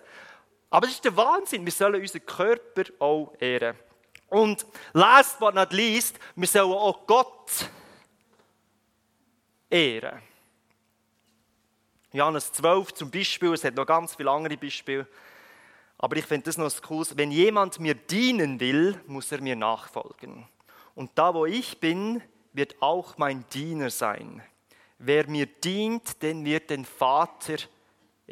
[0.70, 1.64] Aber das ist der Wahnsinn.
[1.64, 3.76] Wir sollen unseren Körper auch ehren.
[4.28, 7.68] Und last but not least, wir sollen auch Gott
[9.68, 10.22] ehren.
[12.12, 15.06] Johannes 12 zum Beispiel, es hat noch ganz viele andere Beispiele.
[15.98, 17.06] Aber ich finde das noch cool.
[17.14, 20.48] Wenn jemand mir dienen will, muss er mir nachfolgen.
[20.94, 24.42] Und da, wo ich bin, wird auch mein Diener sein.
[24.98, 27.56] Wer mir dient, den wird den Vater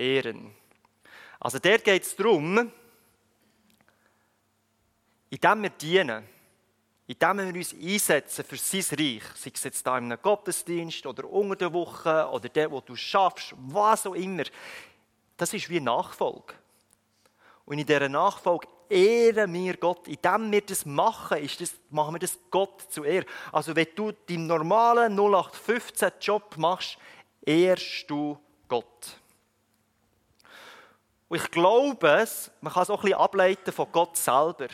[0.01, 0.55] ehren.
[1.39, 2.73] Also der geht es darum,
[5.31, 6.27] indem wir dienen,
[7.07, 11.29] indem wir uns einsetzen für sein Reich, sei es jetzt da in einem Gottesdienst oder
[11.29, 14.45] unter der Woche oder der, wo du schaffst, was auch immer,
[15.37, 16.55] das ist wie Nachfolge.
[17.65, 20.09] Und in dieser Nachfolge ehren wir Gott.
[20.09, 23.25] Indem wir das machen, ist das, machen wir das Gott zu Ehr.
[23.53, 26.99] Also wenn du deinen normalen 0815-Job machst,
[27.43, 29.20] ehrst du Gott.
[31.31, 34.67] Und ich glaube es, man kann es auch ein bisschen ableiten von Gott selber.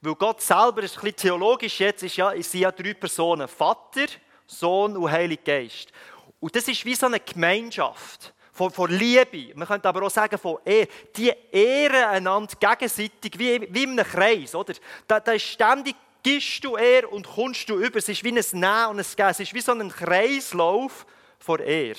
[0.00, 3.48] Weil Gott selber ist ein bisschen theologisch jetzt, ist ja, es sind ja drei Personen.
[3.48, 4.06] Vater,
[4.46, 5.90] Sohn und Heiliger Geist.
[6.38, 9.52] Und das ist wie so eine Gemeinschaft von, von Liebe.
[9.56, 10.86] Man könnte aber auch sagen von Ehe.
[11.16, 14.54] Die ehren einander gegenseitig wie, wie in einem Kreis.
[14.54, 14.74] Oder?
[15.08, 17.98] Da, da ist ständig gibst du Ehr und kommst du über.
[17.98, 19.28] Es ist wie ein Nehmen und ein Geben.
[19.28, 21.04] Es ist wie so ein Kreislauf
[21.40, 21.96] von Ehr.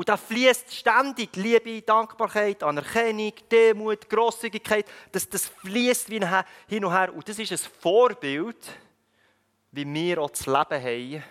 [0.00, 4.86] Und da fließt ständig Liebe, Dankbarkeit, Anerkennung, Demut, Grosszügigkeit.
[5.12, 6.26] Das, das fließt wie
[6.68, 7.14] hin und her.
[7.14, 8.56] Und das ist ein Vorbild,
[9.72, 11.22] wie wir auch das Leben haben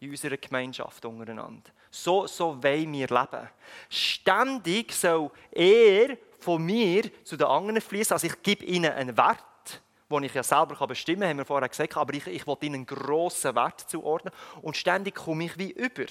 [0.00, 1.70] in unserer Gemeinschaft untereinander.
[1.90, 3.50] So, so wollen wir leben.
[3.90, 8.14] Ständig soll er von mir zu den anderen fließen.
[8.14, 11.68] Also ich gebe ihnen einen Wert, den ich ja selber bestimmen kann, haben wir vorher
[11.68, 15.72] gesagt, aber ich, ich will ihnen einen grossen Wert zuordnen und ständig komme ich wie
[15.72, 16.06] über.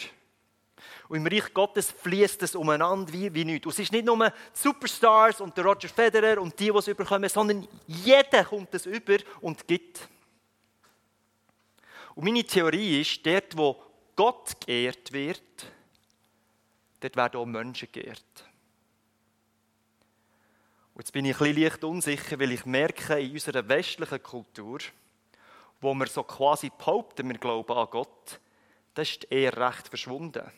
[1.08, 3.66] Und im Reich Gottes fließt es umeinander wie, wie nichts.
[3.66, 6.88] Und es ist nicht nur die Superstars und der Roger Federer und die, die es
[6.88, 10.08] überkommen, sondern jeder kommt es über und gibt.
[12.16, 13.82] Und meine Theorie ist, dort, wo
[14.16, 15.42] Gott geehrt wird,
[17.00, 18.24] dort werden auch Menschen geehrt.
[20.94, 24.80] Und jetzt bin ich ein bisschen leicht unsicher, weil ich merke, in unserer westlichen Kultur,
[25.80, 28.40] wo wir so quasi behaupten, wir glauben an Gott,
[28.96, 30.52] da ist eher recht verschwunden.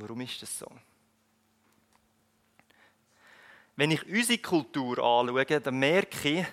[0.00, 0.70] Warum ist das so?
[3.74, 6.46] Wenn ich unsere Kultur anschaue, dann merke ich,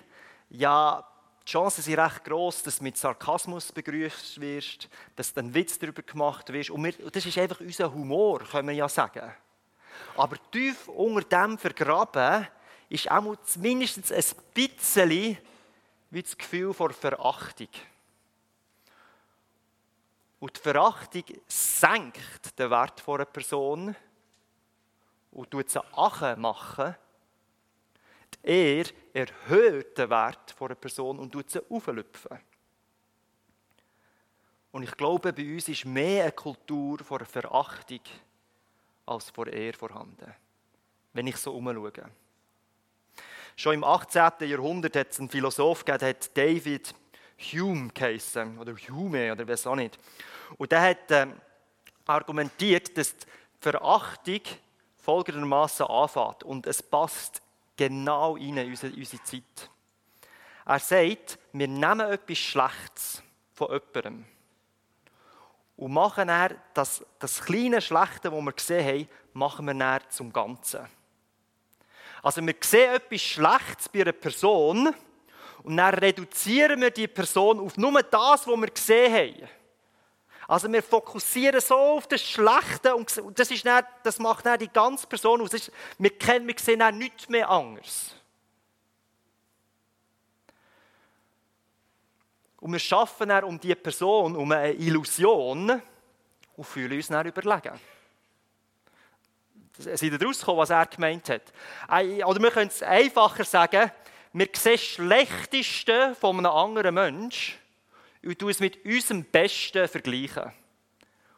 [0.50, 1.04] ja,
[1.46, 6.02] die Chancen sind recht groß, dass du mit Sarkasmus begrüßt wirst, dass dann Witz darüber
[6.02, 6.70] gemacht wird.
[6.70, 9.32] Und, wir, das ist einfach unser Humor, können wir ja sagen.
[10.16, 12.48] Aber tief unter dem vergraben
[12.88, 15.38] ist auch mindestens ein bisschen
[16.10, 17.68] wie das Gefühl vor Verachtung.
[20.38, 23.96] Und die Verachtung senkt den Wert einer Person
[25.30, 25.80] und tut sie
[26.36, 26.94] machen.
[28.34, 32.38] Die Ehre erhöht den Wert einer Person und tut sie auflüpfen.
[34.72, 38.00] Und ich glaube, bei uns ist mehr eine Kultur vor Verachtung
[39.06, 40.34] als vor Ehre vorhanden,
[41.14, 41.92] wenn ich so umschaue.
[43.56, 44.32] Schon im 18.
[44.40, 46.94] Jahrhundert hat es einen Philosoph gegeben, David
[47.38, 49.98] Hume geheißen, oder Hume, oder weiß auch nicht.
[50.56, 51.26] Und der hat äh,
[52.06, 53.26] argumentiert, dass die
[53.60, 54.40] Verachtung
[54.96, 57.42] folgendermaßen anfängt und es passt
[57.76, 59.70] genau in unsere, unsere Zeit.
[60.64, 63.22] Er sagt, wir nehmen etwas Schlechtes
[63.52, 64.24] von jemandem
[65.76, 70.32] und machen dann das, das kleine Schlechte, das wir gesehen haben, machen wir dann zum
[70.32, 70.88] Ganzen.
[72.22, 74.92] Also wir sehen etwas Schlechtes bei einer Person
[75.66, 79.48] und dann reduzieren wir die Person auf nur das, was wir gesehen haben.
[80.46, 84.68] Also wir fokussieren so auf das Schlechte und das, ist dann, das macht dann die
[84.68, 85.52] ganze Person aus.
[85.54, 88.14] Ist, wir, kennen, wir sehen dann nichts mehr anders.
[92.60, 95.82] Und wir schaffen dann um diese Person, um eine Illusion
[96.56, 97.80] und fühlen uns dann überlegen.
[99.76, 101.42] Seid ihr daraus gekommen, was er gemeint hat?
[101.88, 103.90] Oder wir können es einfacher sagen,
[104.38, 107.54] wir sehen das Schlechteste von einem anderen Menschen
[108.22, 110.52] und es mit unserem Besten vergleichen.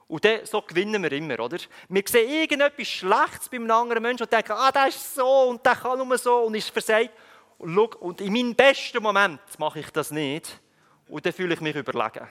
[0.08, 1.58] Und dann, so gewinnen wir immer, oder?
[1.88, 5.64] Wir sehen irgendetwas Schlechtes bei einem anderen Menschen und denken, ah, der ist so und
[5.64, 7.10] der kann nur so und ist versagt.
[7.58, 10.60] Und, schau, und in meinem besten Moment mache ich das nicht
[11.06, 12.26] und dann fühle ich mich überlegen.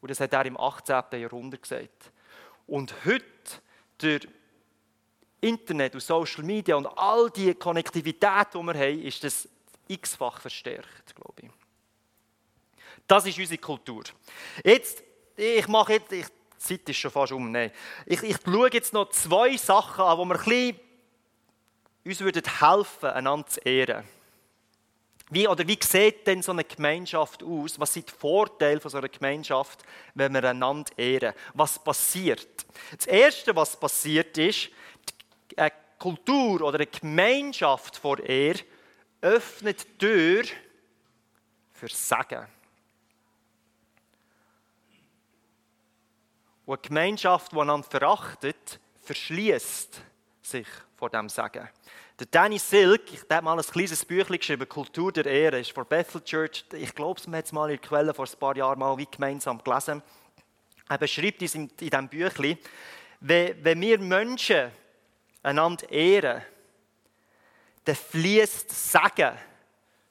[0.00, 1.02] Und das hat er im 18.
[1.14, 2.12] Jahrhundert gesagt.
[2.68, 3.24] Und heute,
[3.98, 4.28] durch
[5.40, 9.48] Internet und Social Media und all die Konnektivität, die wir haben, ist das
[9.88, 11.50] x-fach verstärkt, glaube ich.
[13.06, 14.02] Das ist unsere Kultur.
[14.64, 15.02] Jetzt,
[15.36, 17.70] ich mache jetzt, ich, die Zeit ist schon fast um, nein.
[18.04, 20.80] Ich, ich schaue jetzt noch zwei Sachen an, die mir ein bisschen,
[22.04, 24.04] uns würden helfen, einander zu ehren.
[25.28, 27.80] Wie, oder wie sieht denn so eine Gemeinschaft aus?
[27.80, 31.34] Was sind die Vorteile von so einer Gemeinschaft, wenn wir einander ehren?
[31.54, 32.64] Was passiert?
[32.96, 34.70] Das Erste, was passiert ist,
[35.56, 38.60] eine Kultur oder eine Gemeinschaft vor Ehre
[39.20, 40.44] öffnet Tür
[41.72, 42.46] für Sagen.
[46.64, 50.00] Und eine Gemeinschaft, die einander verachtet, verschließt
[50.42, 51.68] sich vor dem Sagen.
[52.18, 55.84] Der Danny Silk, ich habe mal ein kleines Büchlein geschrieben, Kultur der Ehre, ist von
[55.86, 56.64] Bethel Church.
[56.72, 59.06] Ich glaube, man hat es mal in der Quelle vor ein paar Jahren mal wie
[59.06, 60.02] gemeinsam gelesen.
[60.88, 62.58] Er beschreibt es in, diesem Büchlein,
[63.20, 64.70] wenn wir Menschen
[65.42, 66.42] einander ehren,
[67.84, 69.36] dann fließt Sagen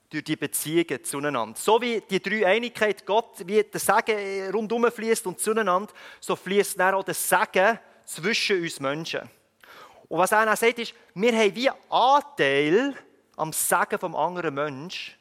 [0.09, 1.57] durch die Beziehungen zueinander.
[1.59, 6.79] So wie die drei Einigkeit Gott, wie der Segen rundum fließt und zueinander, so fließt
[6.79, 9.29] dann auch das Segen zwischen uns Menschen.
[10.07, 12.93] Und was er dann sagt, ist, wir haben wie Anteil
[13.35, 15.15] am Segen vom anderen Menschen,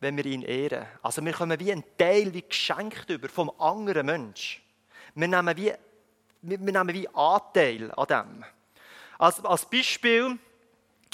[0.00, 0.86] wenn wir ihn ehren.
[1.02, 4.60] Also wir kommen wie ein Teil, wie geschenkt über vom anderen Menschen.
[5.14, 5.72] Wir nehmen wie,
[6.42, 8.44] wir nehmen wie Anteil an dem.
[9.20, 10.38] Als, als Beispiel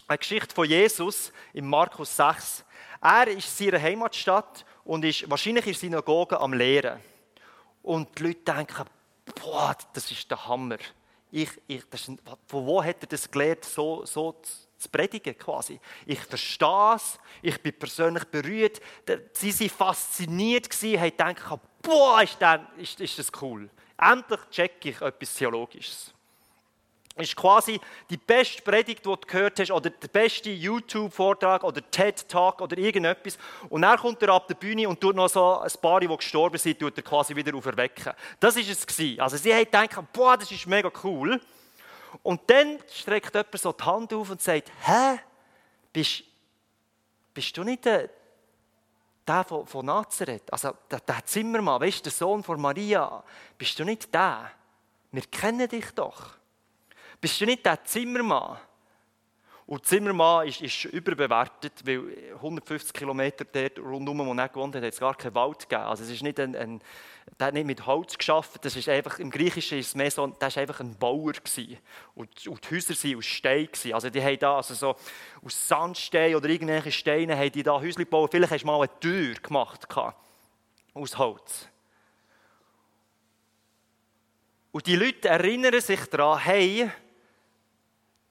[0.06, 2.64] eine Geschichte von Jesus in Markus 6.
[3.00, 7.00] Er ist in seiner Heimatstadt und ist wahrscheinlich in der Synagoge am Lehren.
[7.82, 8.84] Und die Leute denken,
[9.42, 10.76] boah, das ist der Hammer.
[11.32, 14.40] Ich, ich, das von wo hat er das gelernt, so, so
[14.78, 15.80] zu predigen quasi?
[16.06, 18.80] Ich verstehe es, ich bin persönlich berührt.
[19.32, 23.68] Sie waren fasziniert, haben gedacht, boah, ist, das, ist, ist das cool.
[23.98, 26.12] Endlich checke ich etwas Theologisches
[27.16, 32.60] ist quasi die beste Predigt, die du gehört hast, oder der beste YouTube-Vortrag oder TED-Talk
[32.60, 33.38] oder irgendetwas.
[33.70, 36.58] Und dann kommt er ab der Bühne und tut noch so ein paar, die gestorben
[36.58, 38.12] sind, tut er quasi wieder auferwecken.
[38.38, 38.86] Das war es.
[38.86, 39.20] Gewesen.
[39.20, 41.40] Also sie haben gedacht, boah, das ist mega cool.
[42.22, 45.18] Und dann streckt jemand so die Hand auf und sagt, hä,
[45.92, 46.22] bist,
[47.32, 48.10] bist du nicht der,
[49.26, 50.52] der von, von Nazareth?
[50.52, 53.22] Also der, der Zimmermann, weißt du, der Sohn von Maria,
[53.58, 54.50] bist du nicht der?
[55.12, 56.36] Wir kennen dich doch.
[57.20, 58.58] Bist du nicht der Zimmermann?
[59.66, 62.02] Und Zimmermann ist, ist überbewertet, weil
[62.36, 65.82] 150 Kilometer dort rundum, wo er gewohnt hat, hat es gar keinen Wald gegeben.
[65.82, 66.80] Also es ist nicht ein, ein
[67.40, 70.24] der hat nicht mit Holz geschafft, das ist einfach, im Griechischen ist es mehr so,
[70.28, 71.32] der war einfach ein Bauer.
[71.32, 71.78] Gewesen.
[72.14, 73.66] Und, und die Häuser waren aus Stein.
[73.66, 73.92] Gewesen.
[73.92, 74.94] Also die haben da, also so
[75.44, 78.30] aus Sandstein oder irgendwelchen Steinen, haben die da Häuser gebaut.
[78.30, 79.88] Vielleicht hast du mal eine Tür gemacht,
[80.94, 81.68] aus Holz.
[84.70, 86.88] Und die Leute erinnern sich daran, hey,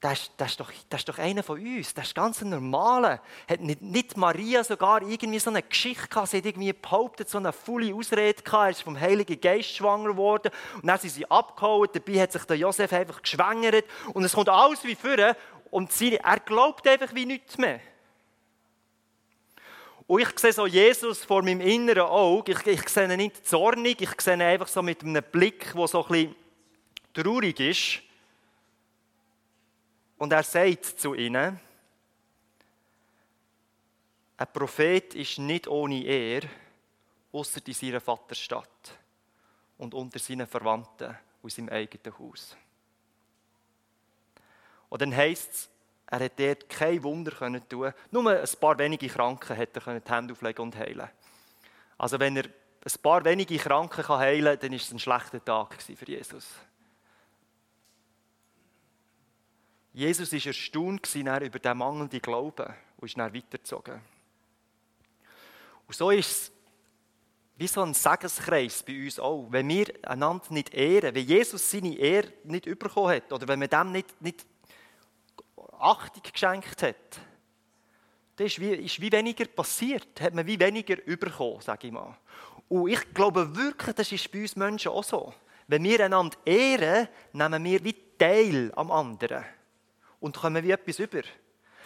[0.00, 2.50] das ist, das, ist doch, das ist doch einer von uns, das ist ganz ein
[2.50, 3.20] normaler.
[3.48, 7.38] Hat nicht, nicht Maria sogar irgendwie so eine Geschichte gehabt, sie hat irgendwie behauptet, so
[7.38, 11.30] eine volle Ausrede gehabt, er ist vom Heiligen Geist schwanger geworden und dann sind sie
[11.30, 15.34] abgehauen, dabei hat sich der Josef einfach geschwängert und es kommt alles wie vorher
[15.70, 17.80] und sie, er glaubt einfach wie nichts mehr.
[20.06, 24.00] Und ich sehe so Jesus vor meinem inneren Auge, ich, ich sehe ihn nicht zornig,
[24.00, 26.36] ich sehe ihn einfach so mit einem Blick, der so ein bisschen
[27.12, 28.05] traurig ist.
[30.18, 31.60] Und er sagt zu ihnen,
[34.38, 36.42] ein Prophet ist nicht ohne Ehr,
[37.32, 38.98] außer in seiner Vaterstadt
[39.78, 42.56] und unter seinen Verwandten aus seinem eigenen Haus.
[44.88, 45.68] Und dann heisst es,
[46.08, 47.92] er hat dort kein Wunder können tun.
[48.10, 51.08] Nur ein paar wenige Kranken hätte er die Hände auflegen und heilen.
[51.98, 55.82] Also wenn er ein paar wenige Kranken heilen kann, dann ist es ein schlechter Tag
[55.82, 56.46] für Jesus.
[59.96, 62.66] Jesus war erstaunt über den mangelnden Glauben
[62.98, 63.98] und ist dann weitergezogen.
[65.86, 66.52] Und so ist es
[67.56, 69.46] wie so ein Segenskreis bei uns auch.
[69.48, 73.70] Wenn wir einander nicht ehren, wenn Jesus seine Ehre nicht bekommen hat oder wenn man
[73.70, 74.44] dem nicht, nicht
[75.78, 77.20] Achtung geschenkt hat,
[78.36, 82.18] dann ist wie, ist wie weniger passiert, hat man wie weniger bekommen, sage ich mal.
[82.68, 85.32] Und ich glaube wirklich, das ist bei uns Menschen auch so.
[85.68, 89.55] Wenn wir einander ehren, nehmen wir wie Teil am anderen
[90.26, 91.22] und kommen wie etwas über.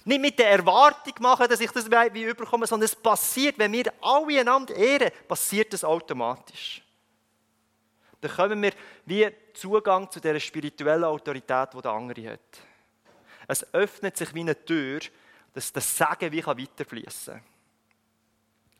[0.05, 3.93] Nicht mit der Erwartung machen, dass ich das wie überkomme, sondern es passiert, wenn wir
[4.01, 6.83] alle einander ehren, passiert das automatisch.
[8.21, 8.73] Dann kommen wir
[9.05, 12.61] wie Zugang zu der spirituellen Autorität, die der andere hat.
[13.47, 15.01] Es öffnet sich wie eine Tür,
[15.53, 17.45] dass das Sagen wie weiterfließen kann.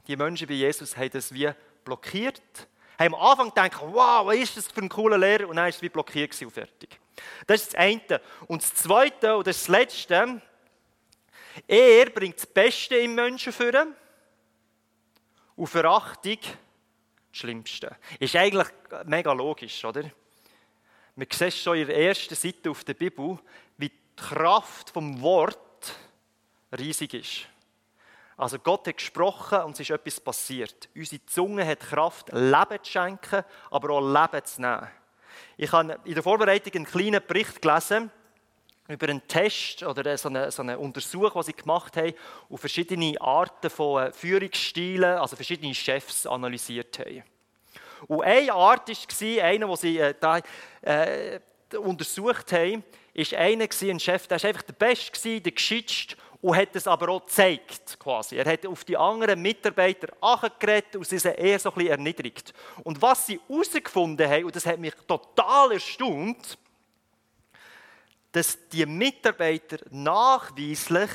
[0.07, 1.51] Die Menschen bei Jesus haben das wie
[1.85, 2.67] blockiert,
[3.01, 5.49] haben am Anfang gedacht, wow, was ist das für ein cooler Lehrer?
[5.49, 7.01] Und dann war es wie blockiert und fertig.
[7.47, 8.21] Das ist das eine.
[8.47, 10.43] Und das zweite und das letzte,
[11.67, 13.95] er bringt das Beste im Menschen führen
[15.57, 17.97] und Verachtung das Schlimmste.
[18.19, 18.69] Ist eigentlich
[19.07, 20.05] mega logisch, oder?
[21.17, 23.39] Wir sehen schon in der ersten Seite auf der Bibel,
[23.77, 25.95] wie die Kraft vom Wort
[26.79, 27.50] riesig ist.
[28.41, 30.89] Also Gott hat gesprochen und es ist etwas passiert.
[30.97, 34.89] Unsere Zunge hat Kraft, Leben zu schenken, aber auch Leben zu nehmen.
[35.59, 38.11] Ich habe in der Vorbereitung einen kleinen Bericht gelesen
[38.89, 42.15] über einen Test oder so einen, so einen Untersuch, den sie gemacht haben
[42.49, 47.23] und verschiedene Arten von äh, Führungsstilen, also verschiedene Chefs analysiert haben.
[48.07, 50.41] Und eine Art war, einer, den sie äh, da,
[50.81, 51.41] äh,
[51.77, 56.75] untersucht haben, ist einer, ein Chef, der war einfach der Beste, der Gescheitste und hat
[56.75, 57.99] es aber auch gezeigt.
[57.99, 58.37] Quasi.
[58.37, 62.55] Er hat auf die anderen Mitarbeiter angeredet und sie sind eher so ein bisschen erniedrigt.
[62.83, 66.59] Und was sie herausgefunden haben, und das hat mich total erstaunt,
[68.33, 71.11] dass die Mitarbeiter nachweislich,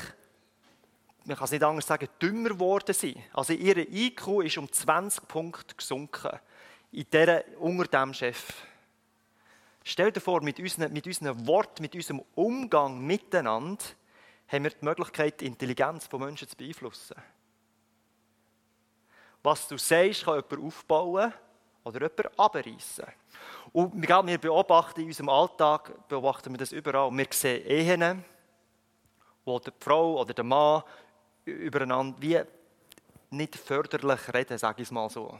[1.24, 3.16] man kann es nicht anders sagen, dümmer geworden sind.
[3.32, 6.38] Also ihr IQ ist um 20 Punkte gesunken
[6.92, 8.52] in dieser, unter diesem Chef.
[9.82, 13.84] Stell dir vor, mit unseren, mit unseren Worten, mit unserem Umgang miteinander,
[14.48, 17.16] haben wir die Möglichkeit, die Intelligenz von Menschen zu beeinflussen.
[19.42, 21.32] Was du sagst, kann jemand aufbauen
[21.84, 23.06] oder jemand abreißen.
[23.72, 27.10] Und wir beobachten in unserem Alltag, beobachten wir das überall.
[27.12, 28.24] Wir sehen Ehen,
[29.44, 30.82] wo die Frau oder der Mann
[31.44, 32.40] übereinander wie
[33.30, 35.38] nicht förderlich reden, sage ich es mal so.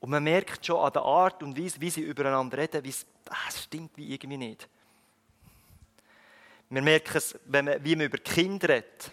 [0.00, 3.06] Und man merkt schon an der Art und Weise, wie sie übereinander reden, wie es,
[3.28, 4.68] ah, es stimmt wie irgendwie nicht.
[6.68, 9.12] Wir merken es, wenn man, wie man über Kinder redet.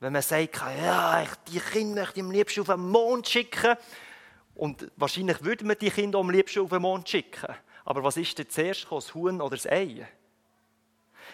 [0.00, 3.76] Wenn man sagt, ja, ich, die Kinder möchte ich am liebsten auf den Mond schicken.
[4.54, 7.54] Und wahrscheinlich würde man die Kinder am liebsten auf den Mond schicken.
[7.84, 10.06] Aber was ist denn zuerst gekommen, das Huhn oder das Ei?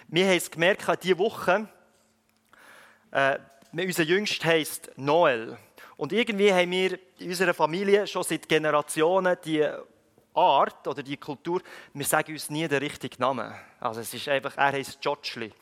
[0.06, 1.68] Wir haben es gemerkt, diese Woche,
[3.10, 3.38] äh,
[3.72, 5.58] unser Jüngster heisst Noel.
[5.96, 9.68] Und irgendwie haben wir in unserer Familie schon seit Generationen die
[10.34, 13.52] Art oder die Kultur, wir sagen uns nie den richtigen Namen.
[13.80, 15.52] Also es ist einfach, er heißt Jotschli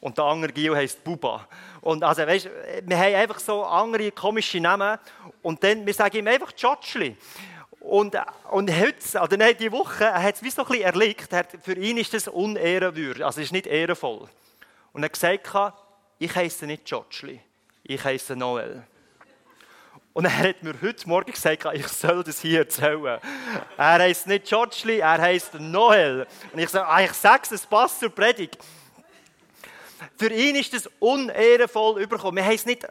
[0.00, 1.46] und der andere Gil heißt Buba.
[1.80, 2.48] Und also, weißt,
[2.84, 4.98] wir haben einfach so andere komische Namen
[5.42, 7.16] und dann, wir sagen ihm einfach Jotschli.
[7.80, 8.16] Und,
[8.50, 11.28] und heute, oder nein, diese Woche, er hat es wie so ein bisschen erlegt,
[11.62, 14.28] für ihn ist das unehrenwürdig, also ist nicht ehrenvoll.
[14.92, 15.74] Und er hat gesagt,
[16.18, 17.40] ich heiße nicht Jotschli,
[17.84, 18.84] ich heiße Noel.
[20.16, 23.20] Und er hat mir heute Morgen gesagt, ich soll das hier erzählen.
[23.76, 26.26] Er heißt nicht Georgely, er heißt Noel.
[26.54, 28.56] Und ich sage, ah, ich sage es, passt zur Predigt.
[30.16, 32.42] Für ihn ist das unehrenvoll überkommen.
[32.42, 32.86] Wir nicht,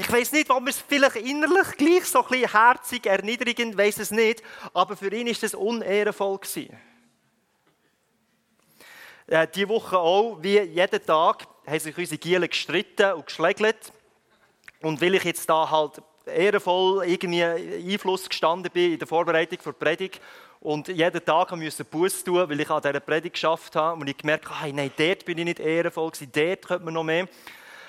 [0.00, 3.98] ich weiß nicht, ob wir es vielleicht innerlich gleich so ein bisschen herzig, erniedrigend, weiß
[3.98, 4.42] es nicht,
[4.74, 6.76] aber für ihn ist das unehrenvoll gewesen.
[9.28, 13.92] Äh, die Woche auch, wie jeden Tag, haben sich unsere Gielen gestritten und geschlägelt.
[14.82, 19.72] Und weil ich jetzt da halt ehrenvoll irgendwie Einfluss gestanden bin in der Vorbereitung für
[19.72, 20.20] die Predigt
[20.60, 24.16] und jeden Tag musste Buß tun, weil ich an dieser Predigt geschafft habe und ich
[24.16, 27.26] gemerkt habe, hey, nein, dort bin ich nicht ehrenvoll gewesen, dort könnte man noch mehr.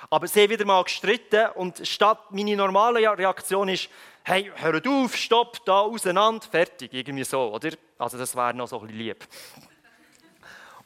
[0.09, 3.89] Aber sie haben wieder mal gestritten und statt meine normale Reaktion ist,
[4.23, 7.71] hey, hört auf, stopp, da auseinander, fertig, irgendwie so, oder?
[7.97, 9.27] Also das wäre noch so ein bisschen lieb.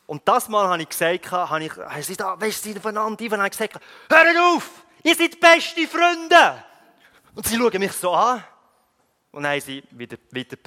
[0.05, 1.73] Und das Mal habe ich gesagt, habe ich,
[2.05, 4.86] sie da, weißt du, voneinander, habe gesagt, hört auf!
[5.07, 6.65] Ihr seid beste Freunde.
[7.33, 8.43] Und sie schauen mich so an.
[9.31, 10.57] Und dann haben sie wieder, wieder.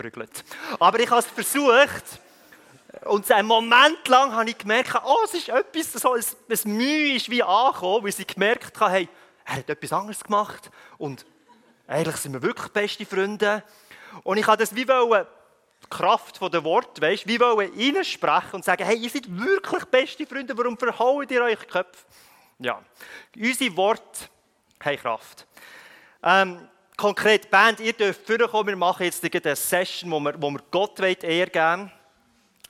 [0.79, 2.05] Aber ich habe es versucht.
[3.05, 7.17] Und einen Moment lang habe ich gemerkt, oh, es ist etwas, so ein, ein Mühe
[7.17, 9.09] ist wie angekommen, weil sie gemerkt haben, hey,
[9.45, 10.71] er hat etwas anderes gemacht.
[10.97, 11.27] Und
[11.87, 13.63] eigentlich sind wir wirklich beste Freunde.
[14.23, 15.27] Und ich habe das wie wollen,
[15.85, 19.85] die Kraft der Worte, weißt, wie wollen ihnen sprechen und sagen, hey, ihr seid wirklich
[19.85, 22.07] beste Freunde, warum verhaut ihr euch Köpfe?
[22.63, 22.83] Ja,
[23.37, 24.29] unsere Worte
[24.85, 25.47] haben Kraft.
[26.23, 30.61] Ähm, konkret, Band, ihr dürft vorkommen, wir machen jetzt eine Session, wo wir, wo wir
[30.71, 31.91] Gott eher geben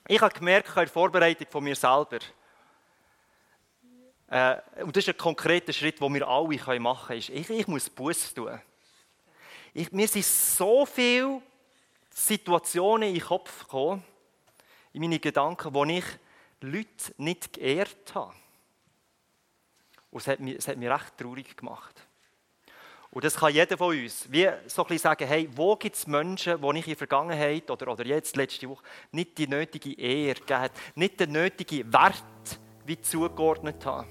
[0.07, 2.19] Ich habe gemerkt, in der Vorbereitung von mir selber,
[4.29, 7.67] äh, und das ist ein konkreter Schritt, den wir alle machen können, ist, ich, ich
[7.67, 8.61] muss Buß tun.
[9.73, 11.41] Ich, mir sind so viele
[12.09, 14.05] Situationen in den Kopf gekommen,
[14.93, 16.05] in meine Gedanken, wo ich
[16.61, 18.33] Leute nicht geehrt habe.
[20.11, 22.07] Und es hat mich, es hat mich recht traurig gemacht.
[23.11, 24.31] Und das kann jeder von uns.
[24.31, 27.91] Wie so ein sagen, hey, wo gibt es Menschen, wo ich in der Vergangenheit oder,
[27.91, 32.23] oder jetzt, letzte Woche, nicht die nötige Ehre gegeben habe, nicht den nötigen Wert
[32.85, 34.07] wie zugeordnet habe.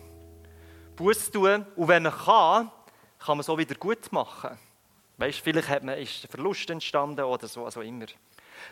[0.97, 2.71] Buß tun und wenn man kann,
[3.19, 4.59] kann man so wieder gut machen.
[5.17, 8.07] Weißt, vielleicht hat man, ist ein Verlust entstanden oder so, also immer.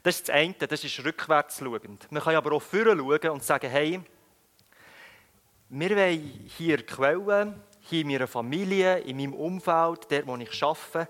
[0.03, 2.11] Das ist das eine, das ist rückwärts schauend.
[2.13, 4.01] Man kann aber auch vorne schauen und sagen, hey,
[5.71, 11.09] wir wollen hier Quellen, hier in meiner Familie, in meinem Umfeld, dort, wo ich arbeite,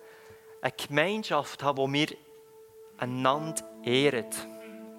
[0.61, 2.09] eine Gemeinschaft haben, wo wir
[2.99, 4.27] einander ehren.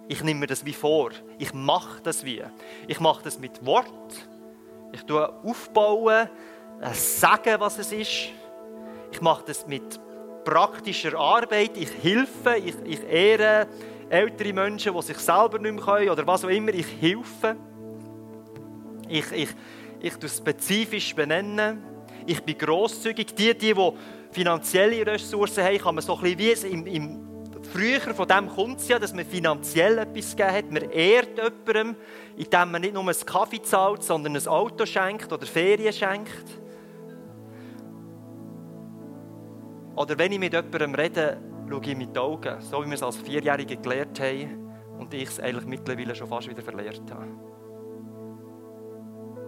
[0.07, 1.11] Ich nehme mir das wie vor.
[1.37, 2.41] Ich mache das wie.
[2.87, 4.27] Ich mache das mit Wort.
[4.93, 6.29] Ich tue aufbauen,
[6.81, 8.29] äh, sagen, was es ist.
[9.11, 9.99] Ich mache das mit
[10.45, 11.77] praktischer Arbeit.
[11.77, 13.67] Ich helfe, ich, ich ehre,
[14.09, 16.73] ältere Menschen, die sich selber nicht mehr können oder was auch immer.
[16.73, 17.57] Ich helfe.
[19.09, 19.49] Ich, ich,
[19.99, 21.83] ich tue spezifisch benennen.
[22.25, 23.35] Ich bin grosszügig.
[23.35, 23.91] Die, die, die
[24.31, 27.29] finanzielle Ressourcen haben, kann man so ein bisschen wie im, im
[27.73, 30.71] Früher von dem kommt es ja, dass man finanziell etwas gegeben hat.
[30.71, 31.95] Man ehrt jemandem,
[32.37, 36.45] indem man nicht nur einen Kaffee zahlt, sondern ein Auto schenkt oder Ferien schenkt.
[39.95, 41.37] Oder wenn ich mit jemandem rede,
[41.69, 45.27] schaue ich mit den Augen, so wie wir es als Vierjährige gelernt haben und ich
[45.27, 47.48] es eigentlich mittlerweile schon fast wieder verlernt habe.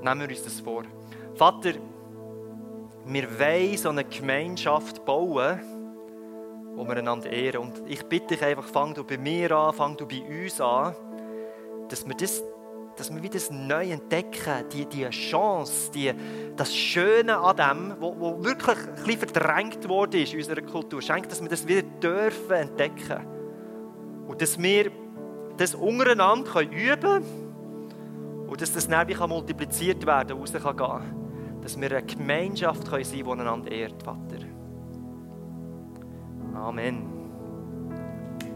[0.02, 0.84] Nehmen wir uns das vor.
[1.36, 1.74] Vater,
[3.06, 5.60] wir wollen so eine Gemeinschaft bauen,
[6.76, 7.62] wo wir einander ehren.
[7.62, 10.96] Und ich bitte dich einfach, fang du bei mir an, fang du bei uns an,
[11.90, 12.44] dass wir das,
[12.96, 16.14] dass wir wieder das neu entdecken, die, die Chance, die,
[16.56, 21.02] das Schöne an dem, wo, wo wirklich ein bisschen verdrängt worden ist in unserer Kultur.
[21.02, 23.28] Schenk, dass wir das wieder dürfen entdecken.
[24.28, 24.92] Und dass wir
[25.58, 27.41] das untereinander können üben können
[28.52, 31.62] und dass das dann wie multipliziert werden kann gehen.
[31.62, 34.40] Dass wir eine Gemeinschaft sein können, die einander ehrt, Vater.
[36.54, 37.21] Amen.